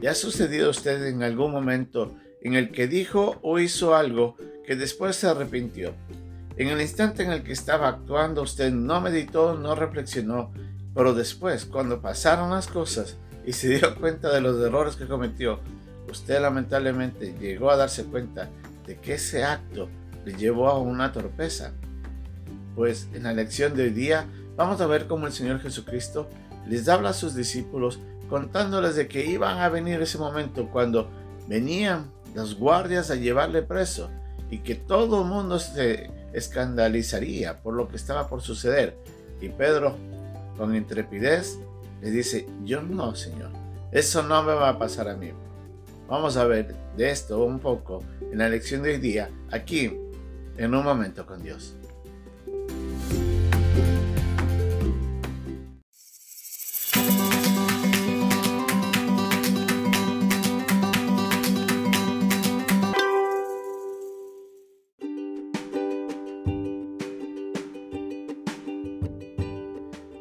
¿Le 0.00 0.08
ha 0.08 0.14
sucedido 0.14 0.68
a 0.68 0.70
usted 0.70 1.04
en 1.06 1.22
algún 1.22 1.52
momento 1.52 2.16
en 2.40 2.54
el 2.54 2.72
que 2.72 2.86
dijo 2.86 3.38
o 3.42 3.58
hizo 3.58 3.94
algo 3.94 4.36
que 4.64 4.74
después 4.74 5.16
se 5.16 5.26
arrepintió? 5.26 5.94
En 6.56 6.68
el 6.68 6.80
instante 6.80 7.22
en 7.22 7.30
el 7.30 7.42
que 7.42 7.52
estaba 7.52 7.88
actuando 7.88 8.40
usted 8.40 8.72
no 8.72 9.02
meditó, 9.02 9.54
no 9.54 9.74
reflexionó, 9.74 10.52
pero 10.94 11.12
después, 11.12 11.66
cuando 11.66 12.00
pasaron 12.00 12.50
las 12.50 12.66
cosas 12.66 13.16
y 13.44 13.52
se 13.52 13.68
dio 13.68 13.94
cuenta 13.96 14.32
de 14.32 14.40
los 14.40 14.58
errores 14.64 14.96
que 14.96 15.06
cometió, 15.06 15.60
usted 16.10 16.40
lamentablemente 16.40 17.34
llegó 17.38 17.70
a 17.70 17.76
darse 17.76 18.04
cuenta 18.04 18.48
de 18.86 18.96
que 18.96 19.14
ese 19.14 19.44
acto 19.44 19.88
le 20.24 20.34
llevó 20.34 20.68
a 20.68 20.78
una 20.78 21.12
torpeza. 21.12 21.72
Pues 22.74 23.08
en 23.12 23.24
la 23.24 23.34
lección 23.34 23.76
de 23.76 23.84
hoy 23.84 23.90
día 23.90 24.26
vamos 24.56 24.80
a 24.80 24.86
ver 24.86 25.06
cómo 25.06 25.26
el 25.26 25.32
Señor 25.34 25.60
Jesucristo 25.60 26.26
les 26.66 26.88
habla 26.88 27.10
a 27.10 27.14
sus 27.14 27.34
discípulos 27.34 28.00
contándoles 28.30 28.94
de 28.94 29.08
que 29.08 29.26
iban 29.26 29.58
a 29.58 29.68
venir 29.68 30.00
ese 30.00 30.16
momento 30.16 30.70
cuando 30.70 31.10
venían 31.48 32.10
las 32.34 32.54
guardias 32.54 33.10
a 33.10 33.16
llevarle 33.16 33.62
preso 33.62 34.08
y 34.50 34.58
que 34.58 34.76
todo 34.76 35.22
el 35.22 35.28
mundo 35.28 35.58
se 35.58 36.10
escandalizaría 36.32 37.60
por 37.60 37.74
lo 37.74 37.88
que 37.88 37.96
estaba 37.96 38.28
por 38.28 38.40
suceder. 38.40 38.96
Y 39.40 39.48
Pedro, 39.48 39.96
con 40.56 40.74
intrepidez, 40.76 41.58
le 42.00 42.10
dice, 42.10 42.46
yo 42.64 42.82
no, 42.82 43.16
Señor, 43.16 43.50
eso 43.90 44.22
no 44.22 44.42
me 44.44 44.54
va 44.54 44.70
a 44.70 44.78
pasar 44.78 45.08
a 45.08 45.16
mí. 45.16 45.32
Vamos 46.08 46.36
a 46.36 46.44
ver 46.44 46.74
de 46.96 47.10
esto 47.10 47.44
un 47.44 47.58
poco 47.58 48.02
en 48.20 48.38
la 48.38 48.48
lección 48.48 48.82
de 48.82 48.90
hoy 48.90 48.98
día, 48.98 49.28
aquí, 49.50 49.92
en 50.56 50.74
un 50.74 50.84
momento 50.84 51.26
con 51.26 51.42
Dios. 51.42 51.74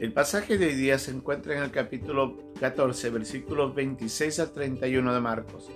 El 0.00 0.14
pasaje 0.14 0.56
de 0.56 0.68
hoy 0.68 0.74
día 0.76 0.98
se 0.98 1.10
encuentra 1.10 1.54
en 1.54 1.62
el 1.62 1.70
capítulo 1.70 2.38
14, 2.58 3.10
versículos 3.10 3.74
26 3.74 4.40
al 4.40 4.50
31 4.50 5.12
de 5.12 5.20
Marcos. 5.20 5.68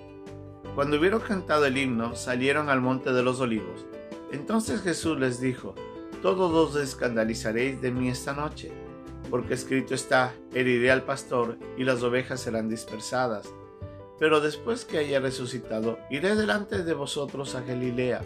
Cuando 0.75 0.97
hubieron 0.97 1.21
cantado 1.21 1.67
el 1.67 1.77
himno, 1.77 2.17
salieron 2.17 2.71
al 2.71 2.81
monte 2.81 3.13
de 3.13 3.23
los 3.23 3.43
olivos. 3.43 3.85
Entonces 4.33 4.81
Jesús 4.81 5.21
les 5.21 5.43
dijo, 5.43 5.75
Todos 6.23 6.75
os 6.75 6.83
escandalizaréis 6.83 7.83
de 7.83 7.91
mí 7.91 8.09
esta 8.09 8.33
noche, 8.33 8.73
porque 9.29 9.53
escrito 9.53 9.95
está, 9.95 10.33
heriré 10.55 10.91
al 10.91 11.03
pastor 11.03 11.59
y 11.77 11.85
las 11.85 12.03
ovejas 12.03 12.41
serán 12.41 12.71
dispersadas. 12.71 13.53
Pero 14.19 14.41
después 14.41 14.87
que 14.87 14.97
haya 14.97 15.21
resucitado, 15.21 15.99
iré 16.09 16.35
delante 16.35 16.83
de 16.83 16.95
vosotros 16.95 17.55
a 17.57 17.61
Galilea. 17.61 18.23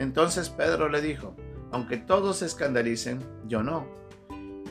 Entonces 0.00 0.48
Pedro 0.48 0.88
le 0.88 1.00
dijo, 1.00 1.36
Aunque 1.70 1.96
todos 1.96 2.38
se 2.38 2.46
escandalicen, 2.46 3.20
yo 3.46 3.62
no 3.62 4.01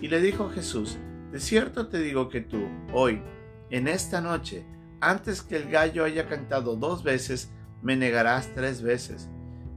y 0.02 0.08
le 0.08 0.20
dijo 0.20 0.50
Jesús, 0.50 0.98
de 1.32 1.40
cierto 1.40 1.88
te 1.88 2.00
digo 2.00 2.28
que 2.28 2.42
tú, 2.42 2.68
hoy, 2.92 3.22
en 3.70 3.88
esta 3.88 4.20
noche, 4.20 4.66
antes 5.00 5.42
que 5.42 5.56
el 5.56 5.70
gallo 5.70 6.04
haya 6.04 6.28
cantado 6.28 6.76
dos 6.76 7.04
veces, 7.04 7.52
me 7.82 7.96
negarás 7.96 8.52
tres 8.54 8.82
veces. 8.82 9.30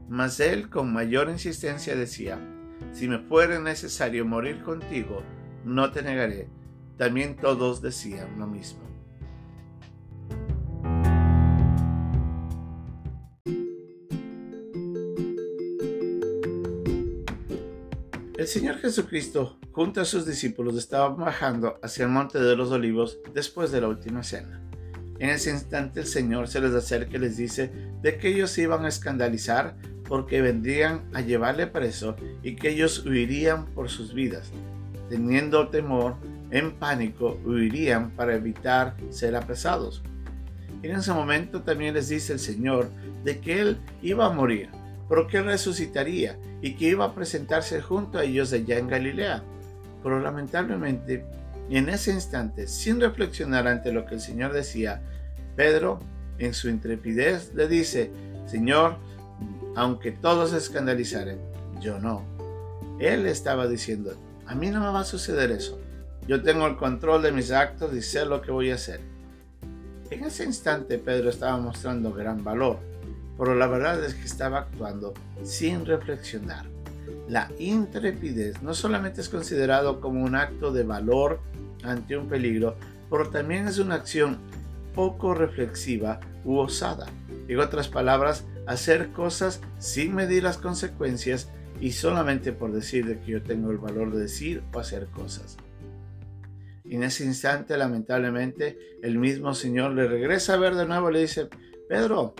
Mas 0.09 0.41
él 0.41 0.71
con 0.71 0.93
mayor 0.93 1.29
insistencia 1.29 1.95
decía, 1.95 2.39
si 2.93 3.07
me 3.07 3.19
fuera 3.19 3.61
necesario 3.61 4.25
morir 4.25 4.63
contigo, 4.63 5.23
no 5.65 5.93
te 5.93 6.03
negaré. 6.03 6.49
También 6.97 7.37
todos 7.37 7.83
decían 7.83 8.39
lo 8.39 8.47
mismo. 8.47 8.83
El 18.37 18.47
Señor 18.47 18.77
Jesucristo, 18.79 19.59
junto 19.75 20.01
a 20.01 20.05
sus 20.05 20.25
discípulos, 20.25 20.77
estaba 20.77 21.09
bajando 21.09 21.79
hacia 21.83 22.05
el 22.05 22.11
monte 22.11 22.39
de 22.39 22.57
los 22.57 22.71
olivos 22.71 23.19
después 23.35 23.73
de 23.73 23.81
la 23.81 23.89
última 23.89 24.23
cena. 24.23 24.61
En 25.19 25.31
ese 25.31 25.51
instante 25.51 26.01
el 26.01 26.07
Señor 26.07 26.49
se 26.49 26.61
les 26.61 26.73
acerca 26.73 27.17
y 27.17 27.21
les 27.21 27.37
dice 27.37 27.71
de 28.01 28.17
que 28.17 28.29
ellos 28.29 28.51
se 28.51 28.63
iban 28.63 28.85
a 28.85 28.89
escandalizar 28.89 29.77
porque 30.09 30.43
vendrían 30.43 31.03
a 31.13 31.21
llevarle 31.21 31.67
preso 31.67 32.17
y 32.43 32.57
que 32.57 32.71
ellos 32.71 33.05
huirían 33.05 33.67
por 33.67 33.89
sus 33.89 34.15
vidas. 34.15 34.51
Teniendo 35.09 35.69
temor, 35.69 36.17
en 36.51 36.73
pánico, 36.77 37.41
huirían 37.45 38.11
para 38.13 38.35
evitar 38.35 38.97
ser 39.11 39.35
apresados. 39.35 40.03
En 40.83 40.93
ese 40.93 41.13
momento 41.13 41.63
también 41.63 41.95
les 41.95 42.09
dice 42.09 42.33
el 42.33 42.39
Señor 42.39 42.91
de 43.25 43.41
que 43.41 43.61
Él 43.61 43.79
iba 44.03 44.27
a 44.27 44.31
morir 44.31 44.69
pero 45.09 45.27
que 45.27 45.43
resucitaría 45.43 46.39
y 46.63 46.75
que 46.75 46.89
iba 46.89 47.05
a 47.05 47.15
presentarse 47.15 47.81
junto 47.81 48.19
a 48.19 48.25
ellos 48.25 48.53
allá 48.53 48.79
en 48.79 48.89
Galilea. 48.89 49.45
Pero 50.05 50.21
lamentablemente, 50.21 51.25
en 51.69 51.89
ese 51.89 52.13
instante, 52.13 52.69
sin 52.69 53.01
reflexionar 53.01 53.67
ante 53.67 53.93
lo 53.93 54.07
que 54.07 54.15
el 54.15 54.21
Señor 54.21 54.53
decía, 54.53 55.03
Pedro, 55.57 55.99
en 56.39 56.55
su 56.55 56.69
intrepidez, 56.69 57.53
le 57.55 57.67
dice, 57.67 58.13
Señor, 58.47 58.99
aunque 59.75 60.13
todos 60.13 60.53
escandalizaren, 60.53 61.41
yo 61.81 61.99
no. 61.99 62.23
Él 63.01 63.27
estaba 63.27 63.67
diciendo, 63.67 64.15
a 64.47 64.55
mí 64.55 64.71
no 64.71 64.79
me 64.79 64.93
va 64.93 65.01
a 65.01 65.05
suceder 65.05 65.51
eso. 65.51 65.81
Yo 66.29 66.41
tengo 66.41 66.69
el 66.69 66.77
control 66.77 67.23
de 67.23 67.33
mis 67.33 67.51
actos 67.51 67.93
y 67.93 68.01
sé 68.01 68.25
lo 68.25 68.41
que 68.41 68.53
voy 68.53 68.71
a 68.71 68.77
hacer. 68.77 69.01
En 70.11 70.23
ese 70.23 70.45
instante 70.45 70.99
Pedro 70.99 71.31
estaba 71.31 71.57
mostrando 71.57 72.13
gran 72.13 72.45
valor 72.45 72.79
pero 73.37 73.55
la 73.55 73.67
verdad 73.67 74.03
es 74.05 74.15
que 74.15 74.25
estaba 74.25 74.59
actuando 74.59 75.13
sin 75.43 75.85
reflexionar. 75.85 76.67
La 77.29 77.51
intrepidez 77.59 78.63
no 78.63 78.75
solamente 78.75 79.21
es 79.21 79.29
considerado 79.29 80.01
como 80.01 80.23
un 80.23 80.35
acto 80.35 80.73
de 80.73 80.85
valor 80.85 81.41
ante 81.83 82.17
un 82.17 82.29
peligro, 82.29 82.77
pero 83.11 83.31
también 83.31 83.67
es 83.67 83.79
una 83.79 83.97
acción 83.97 84.39
poco 84.95 85.35
reflexiva 85.35 86.21
u 86.45 86.57
osada. 86.59 87.07
En 87.49 87.59
otras 87.59 87.89
palabras, 87.89 88.45
hacer 88.67 89.11
cosas 89.11 89.61
sin 89.79 90.15
medir 90.15 90.43
las 90.43 90.59
consecuencias 90.59 91.49
y 91.81 91.93
solamente 91.93 92.53
por 92.53 92.73
decir 92.73 93.07
de 93.07 93.19
que 93.19 93.33
yo 93.33 93.43
tengo 93.43 93.71
el 93.71 93.79
valor 93.79 94.13
de 94.13 94.23
decir 94.23 94.63
o 94.73 94.79
hacer 94.79 95.07
cosas. 95.07 95.57
En 96.85 97.03
ese 97.03 97.25
instante, 97.25 97.77
lamentablemente, 97.77 98.79
el 99.03 99.19
mismo 99.19 99.55
Señor 99.55 99.93
le 99.93 100.07
regresa 100.07 100.55
a 100.55 100.59
ver 100.59 100.75
de 100.75 100.87
nuevo 100.87 101.11
y 101.11 101.15
le 101.15 101.21
dice, 101.21 101.49
Pedro, 101.89 102.35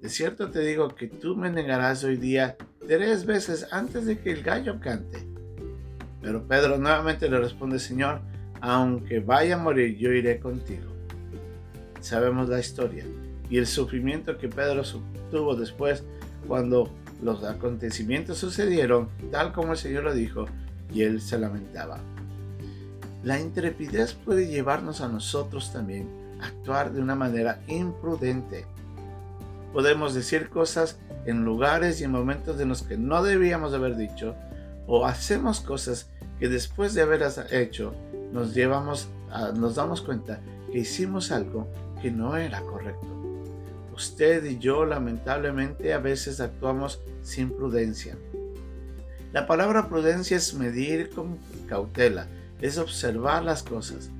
de 0.00 0.08
cierto 0.08 0.50
te 0.50 0.60
digo 0.60 0.94
que 0.94 1.08
tú 1.08 1.36
me 1.36 1.50
negarás 1.50 2.04
hoy 2.04 2.16
día 2.16 2.56
tres 2.86 3.26
veces 3.26 3.66
antes 3.70 4.06
de 4.06 4.18
que 4.18 4.30
el 4.30 4.42
gallo 4.42 4.80
cante. 4.80 5.26
Pero 6.20 6.46
Pedro 6.46 6.78
nuevamente 6.78 7.28
le 7.28 7.38
responde, 7.38 7.78
Señor, 7.78 8.20
aunque 8.60 9.20
vaya 9.20 9.56
a 9.56 9.58
morir, 9.58 9.96
yo 9.96 10.12
iré 10.12 10.40
contigo. 10.40 10.90
Sabemos 12.00 12.48
la 12.48 12.60
historia 12.60 13.04
y 13.48 13.58
el 13.58 13.66
sufrimiento 13.66 14.38
que 14.38 14.48
Pedro 14.48 14.82
tuvo 15.30 15.54
después 15.54 16.04
cuando 16.46 16.90
los 17.22 17.44
acontecimientos 17.44 18.38
sucedieron 18.38 19.08
tal 19.30 19.52
como 19.52 19.72
el 19.72 19.78
Señor 19.78 20.04
lo 20.04 20.14
dijo 20.14 20.46
y 20.92 21.02
él 21.02 21.20
se 21.20 21.38
lamentaba. 21.38 21.98
La 23.22 23.40
intrepidez 23.40 24.12
puede 24.14 24.46
llevarnos 24.46 25.00
a 25.00 25.08
nosotros 25.08 25.72
también 25.72 26.08
a 26.40 26.46
actuar 26.46 26.92
de 26.92 27.00
una 27.00 27.14
manera 27.14 27.60
imprudente 27.66 28.66
podemos 29.76 30.14
decir 30.14 30.48
cosas 30.48 30.98
en 31.26 31.44
lugares 31.44 32.00
y 32.00 32.04
en 32.04 32.12
momentos 32.12 32.60
en 32.60 32.68
los 32.68 32.82
que 32.82 32.96
no 32.96 33.22
debíamos 33.22 33.74
haber 33.74 33.96
dicho, 33.96 34.34
o 34.86 35.04
hacemos 35.04 35.60
cosas 35.60 36.08
que 36.38 36.48
después 36.48 36.94
de 36.94 37.02
haberlas 37.02 37.52
hecho 37.52 37.94
nos 38.32 38.54
llevamos 38.54 39.08
nos 39.56 39.74
damos 39.74 40.02
cuenta 40.02 40.40
que 40.70 40.78
hicimos 40.78 41.30
algo 41.32 41.68
que 42.00 42.10
no 42.10 42.36
era 42.36 42.60
correcto. 42.62 43.06
Usted 43.94 44.44
y 44.44 44.58
yo 44.58 44.84
lamentablemente 44.84 45.92
a 45.94 45.98
veces 45.98 46.40
actuamos 46.40 47.00
sin 47.22 47.50
prudencia. 47.50 48.16
La 49.32 49.46
palabra 49.46 49.88
prudencia 49.88 50.36
es 50.36 50.54
medir 50.54 51.10
con 51.10 51.38
cautela, 51.66 52.26
es 52.60 52.78
observar 52.78 53.44
las 53.44 53.62
cosas. 53.62 54.10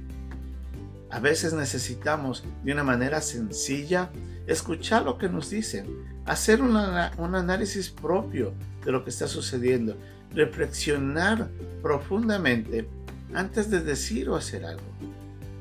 A 1.10 1.20
veces 1.20 1.52
necesitamos 1.52 2.44
de 2.64 2.72
una 2.72 2.84
manera 2.84 3.20
sencilla 3.20 4.10
escuchar 4.46 5.04
lo 5.04 5.18
que 5.18 5.28
nos 5.28 5.50
dicen, 5.50 5.86
hacer 6.26 6.60
un 6.60 6.76
análisis 6.76 7.88
propio 7.88 8.52
de 8.84 8.92
lo 8.92 9.04
que 9.04 9.10
está 9.10 9.28
sucediendo, 9.28 9.96
reflexionar 10.34 11.48
profundamente 11.82 12.88
antes 13.32 13.70
de 13.70 13.80
decir 13.80 14.28
o 14.28 14.36
hacer 14.36 14.64
algo. 14.64 14.84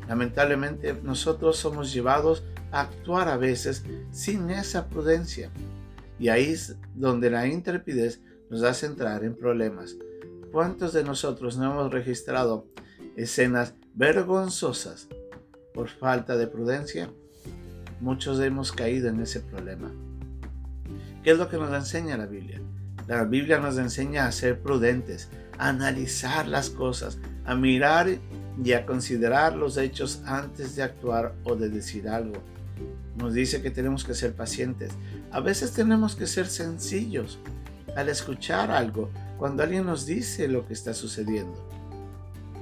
Lamentablemente 0.07 0.94
nosotros 1.03 1.57
somos 1.57 1.94
llevados 1.94 2.44
a 2.71 2.81
actuar 2.81 3.27
a 3.29 3.38
veces 3.38 3.83
sin 4.12 4.50
esa 4.50 4.88
prudencia 4.88 5.50
y 6.19 6.29
ahí 6.29 6.51
es 6.51 6.75
donde 6.94 7.29
la 7.29 7.47
intrepidez 7.47 8.21
nos 8.50 8.63
hace 8.63 8.85
entrar 8.85 9.23
en 9.23 9.35
problemas. 9.35 9.95
¿Cuántos 10.51 10.94
de 10.94 11.03
nosotros 11.03 11.57
no 11.57 11.71
hemos 11.71 11.91
registrado 11.91 12.67
escenas 13.15 13.73
vergonzosas 13.94 15.07
por 15.73 15.89
falta 15.89 16.38
de 16.38 16.47
prudencia? 16.47 17.09
Muchos 18.00 18.39
hemos 18.39 18.71
caído 18.71 19.09
en 19.09 19.19
ese 19.19 19.39
problema. 19.39 19.91
¿Qué 21.25 21.31
es 21.31 21.39
lo 21.39 21.50
que 21.50 21.57
nos 21.57 21.74
enseña 21.74 22.18
la 22.18 22.27
Biblia? 22.27 22.62
La 23.07 23.24
Biblia 23.24 23.57
nos 23.57 23.80
enseña 23.80 24.27
a 24.27 24.31
ser 24.31 24.62
prudentes, 24.62 25.27
a 25.57 25.69
analizar 25.69 26.48
las 26.48 26.69
cosas, 26.69 27.18
a 27.45 27.56
mirar 27.56 28.19
y 28.63 28.74
a 28.74 28.86
considerar 28.86 29.56
los 29.56 29.77
hechos 29.77 30.22
antes 30.27 30.75
de 30.75 30.83
actuar 30.83 31.33
o 31.44 31.56
de 31.56 31.69
decir 31.69 32.07
algo. 32.07 32.44
Nos 33.18 33.33
dice 33.33 33.63
que 33.63 33.72
tenemos 33.72 34.04
que 34.04 34.13
ser 34.13 34.36
pacientes. 34.36 34.92
A 35.31 35.39
veces 35.39 35.72
tenemos 35.72 36.16
que 36.16 36.27
ser 36.27 36.45
sencillos 36.45 37.39
al 37.95 38.10
escuchar 38.10 38.69
algo 38.69 39.10
cuando 39.39 39.63
alguien 39.63 39.88
nos 39.88 40.06
dice 40.06 40.48
lo 40.48 40.68
que 40.68 40.74
está 40.74 40.94
sucediendo. 40.94 41.68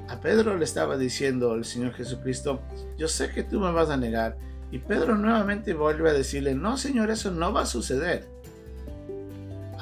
A 0.07 0.21
Pedro 0.21 0.57
le 0.57 0.63
estaba 0.63 0.95
diciendo 0.95 1.55
el 1.55 1.65
Señor 1.65 1.95
Jesucristo, 1.95 2.61
yo 2.97 3.09
sé 3.09 3.29
que 3.29 3.43
tú 3.43 3.59
me 3.59 3.73
vas 3.73 3.89
a 3.89 3.97
negar. 3.97 4.37
Y 4.71 4.79
Pedro 4.79 5.17
nuevamente 5.17 5.73
vuelve 5.73 6.11
a 6.11 6.13
decirle, 6.13 6.55
no 6.55 6.77
Señor, 6.77 7.11
eso 7.11 7.29
no 7.29 7.51
va 7.51 7.63
a 7.63 7.65
suceder. 7.65 8.31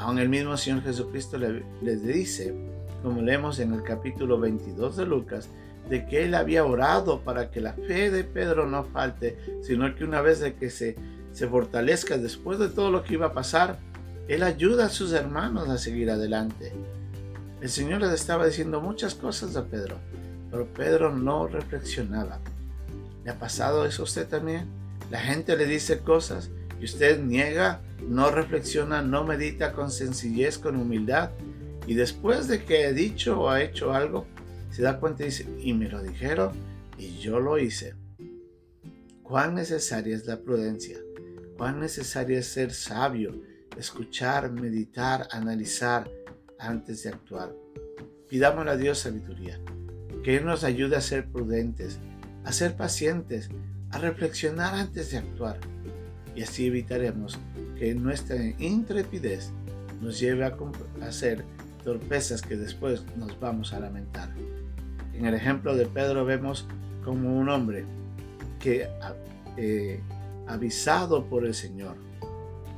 Aún 0.01 0.17
el 0.17 0.29
mismo 0.29 0.57
Señor 0.57 0.81
Jesucristo 0.81 1.37
les 1.37 2.03
dice, 2.03 2.55
como 3.03 3.21
leemos 3.21 3.59
en 3.59 3.71
el 3.71 3.83
capítulo 3.83 4.39
22 4.39 4.97
de 4.97 5.05
Lucas, 5.05 5.47
de 5.87 6.07
que 6.07 6.23
él 6.23 6.33
había 6.33 6.65
orado 6.65 7.21
para 7.21 7.51
que 7.51 7.61
la 7.61 7.73
fe 7.73 8.09
de 8.09 8.23
Pedro 8.23 8.65
no 8.65 8.83
falte, 8.83 9.37
sino 9.61 9.93
que 9.93 10.03
una 10.03 10.21
vez 10.21 10.39
de 10.39 10.55
que 10.55 10.71
se, 10.71 10.95
se 11.31 11.47
fortalezca 11.47 12.17
después 12.17 12.57
de 12.57 12.69
todo 12.69 12.89
lo 12.89 13.03
que 13.03 13.13
iba 13.13 13.27
a 13.27 13.33
pasar, 13.33 13.77
él 14.27 14.41
ayuda 14.41 14.87
a 14.87 14.89
sus 14.89 15.13
hermanos 15.13 15.69
a 15.69 15.77
seguir 15.77 16.09
adelante. 16.09 16.73
El 17.61 17.69
Señor 17.69 18.01
les 18.01 18.13
estaba 18.13 18.47
diciendo 18.47 18.81
muchas 18.81 19.13
cosas 19.13 19.55
a 19.55 19.65
Pedro, 19.65 19.97
pero 20.49 20.65
Pedro 20.65 21.15
no 21.15 21.45
reflexionaba. 21.45 22.39
¿Le 23.23 23.29
ha 23.29 23.37
pasado 23.37 23.85
eso 23.85 24.01
a 24.01 24.05
usted 24.05 24.27
también? 24.27 24.65
La 25.11 25.19
gente 25.19 25.55
le 25.55 25.67
dice 25.67 25.99
cosas 25.99 26.49
y 26.81 26.85
usted 26.85 27.21
niega, 27.21 27.79
no 28.07 28.31
reflexiona, 28.31 29.03
no 29.03 29.23
medita 29.23 29.71
con 29.71 29.91
sencillez, 29.91 30.57
con 30.57 30.75
humildad. 30.75 31.29
Y 31.85 31.93
después 31.93 32.47
de 32.47 32.63
que 32.65 32.85
he 32.87 32.93
dicho 32.93 33.39
o 33.39 33.49
ha 33.49 33.61
hecho 33.61 33.93
algo, 33.93 34.25
se 34.71 34.81
da 34.81 34.99
cuenta 34.99 35.21
y 35.21 35.27
dice, 35.27 35.45
y 35.59 35.73
me 35.73 35.89
lo 35.89 36.01
dijeron 36.01 36.53
y 36.97 37.19
yo 37.19 37.39
lo 37.39 37.59
hice. 37.59 37.93
Cuán 39.21 39.53
necesaria 39.53 40.15
es 40.15 40.25
la 40.25 40.39
prudencia, 40.39 40.97
cuán 41.55 41.79
necesaria 41.79 42.39
es 42.39 42.47
ser 42.47 42.73
sabio, 42.73 43.43
escuchar, 43.77 44.51
meditar, 44.51 45.27
analizar 45.31 46.09
antes 46.57 47.03
de 47.03 47.09
actuar. 47.09 47.53
Pidámosle 48.27 48.71
a 48.71 48.77
Dios 48.77 48.97
sabiduría, 48.97 49.59
que 50.23 50.37
Él 50.37 50.45
nos 50.45 50.63
ayude 50.63 50.95
a 50.95 51.01
ser 51.01 51.29
prudentes, 51.29 51.99
a 52.43 52.51
ser 52.51 52.75
pacientes, 52.75 53.49
a 53.91 53.99
reflexionar 53.99 54.73
antes 54.73 55.11
de 55.11 55.19
actuar. 55.19 55.59
Y 56.35 56.43
así 56.43 56.67
evitaremos 56.67 57.39
que 57.77 57.93
nuestra 57.93 58.37
intrepidez 58.57 59.51
nos 60.01 60.19
lleve 60.19 60.45
a 60.45 60.55
hacer 61.01 61.43
torpezas 61.83 62.41
que 62.41 62.55
después 62.55 63.03
nos 63.17 63.39
vamos 63.39 63.73
a 63.73 63.79
lamentar. 63.79 64.29
En 65.13 65.25
el 65.25 65.33
ejemplo 65.33 65.75
de 65.75 65.85
Pedro 65.85 66.25
vemos 66.25 66.67
como 67.03 67.37
un 67.37 67.49
hombre 67.49 67.85
que, 68.59 68.87
eh, 69.57 69.99
avisado 70.47 71.25
por 71.25 71.45
el 71.45 71.53
Señor, 71.53 71.95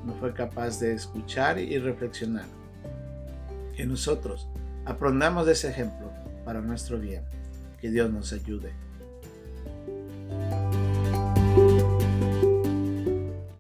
no 0.06 0.14
fue 0.16 0.34
capaz 0.34 0.80
de 0.80 0.94
escuchar 0.94 1.60
y 1.60 1.78
reflexionar. 1.78 2.46
Que 3.76 3.86
nosotros 3.86 4.48
aprendamos 4.86 5.46
de 5.46 5.54
ese 5.54 5.70
ejemplo 5.70 6.12
para 6.46 6.62
nuestro 6.62 7.00
bien. 7.00 7.24
Que 7.80 7.90
Dios 7.90 8.12
nos 8.12 8.34
ayude. 8.34 8.72